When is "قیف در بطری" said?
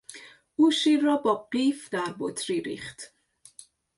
1.51-2.61